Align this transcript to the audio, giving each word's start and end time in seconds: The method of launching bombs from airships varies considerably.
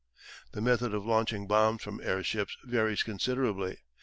The 0.53 0.61
method 0.63 0.95
of 0.95 1.05
launching 1.05 1.45
bombs 1.45 1.83
from 1.83 2.01
airships 2.03 2.57
varies 2.65 3.03
considerably. 3.03 3.81